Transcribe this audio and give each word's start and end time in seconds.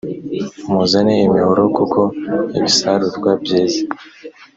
muzane 0.73 1.15
imihoro 1.27 1.63
kuko 1.77 2.01
ibisarurwa 2.57 3.31
byeze. 3.41 3.81